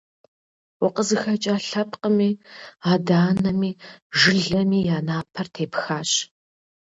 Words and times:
УкъызыхэкӀа 0.85 1.55
лъэпкъыми, 1.67 2.31
адэ 2.91 3.17
анэми, 3.29 3.71
жылэми 4.17 4.79
я 4.97 4.99
напэр 5.07 5.47
тепхащ. 5.55 6.11